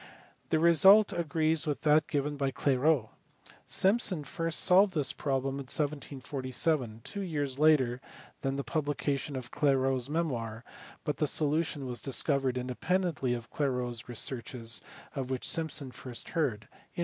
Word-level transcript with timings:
The 0.49 0.57
result 0.57 1.13
agrees 1.13 1.67
with 1.67 1.81
that 1.81 2.07
given 2.07 2.35
by 2.35 2.49
Clairaut. 2.49 3.09
Simpson 3.67 4.23
first 4.23 4.59
solved 4.61 4.95
this 4.95 5.13
problem 5.13 5.57
in 5.57 5.65
1747, 5.69 7.01
two 7.03 7.21
years 7.21 7.59
later 7.59 8.01
than 8.41 8.55
the 8.55 8.63
publication 8.63 9.35
of 9.35 9.51
Clairaut 9.51 9.97
s 10.01 10.09
memoir, 10.09 10.63
but 11.03 11.17
the 11.17 11.27
solution 11.27 11.85
was 11.85 12.01
discovered 12.01 12.57
independently 12.57 13.35
of 13.35 13.51
Clairaut 13.51 13.91
s 13.91 14.09
researches 14.09 14.81
of 15.15 15.29
which 15.29 15.47
Simpson 15.47 15.91
first 15.91 16.29
heard 16.29 16.61
in 16.65 16.97
1748. 16.97 16.99